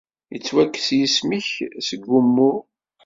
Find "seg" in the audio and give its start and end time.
1.87-2.01